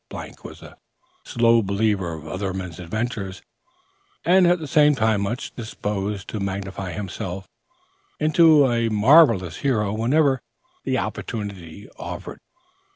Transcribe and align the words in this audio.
was 0.43 0.63
a 0.63 0.75
slow 1.23 1.61
believer 1.61 2.13
of 2.13 2.25
other 2.27 2.53
men's 2.55 2.79
adventures, 2.79 3.43
and, 4.25 4.47
at 4.47 4.57
the 4.57 4.65
same 4.65 4.95
time, 4.95 5.21
much 5.21 5.55
disposed 5.55 6.27
to 6.27 6.39
magnify 6.39 6.91
himself 6.91 7.47
into 8.19 8.65
a 8.65 8.89
marvellous 8.89 9.57
hero 9.57 9.93
whenever 9.93 10.41
the 10.85 10.97
opportunity 10.97 11.87
offered. 11.99 12.39